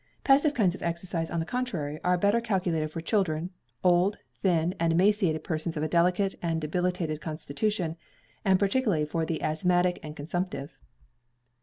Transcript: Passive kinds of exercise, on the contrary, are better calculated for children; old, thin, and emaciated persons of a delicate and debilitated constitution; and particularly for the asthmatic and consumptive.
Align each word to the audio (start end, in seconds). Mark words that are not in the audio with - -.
Passive 0.23 0.55
kinds 0.55 0.73
of 0.73 0.81
exercise, 0.81 1.29
on 1.29 1.39
the 1.39 1.45
contrary, 1.45 1.99
are 2.03 2.17
better 2.17 2.41
calculated 2.41 2.87
for 2.89 3.01
children; 3.01 3.51
old, 3.83 4.17
thin, 4.41 4.73
and 4.79 4.91
emaciated 4.91 5.43
persons 5.43 5.77
of 5.77 5.83
a 5.83 5.87
delicate 5.87 6.33
and 6.41 6.59
debilitated 6.59 7.21
constitution; 7.21 7.95
and 8.43 8.57
particularly 8.57 9.05
for 9.05 9.27
the 9.27 9.43
asthmatic 9.43 9.99
and 10.01 10.15
consumptive. 10.15 10.75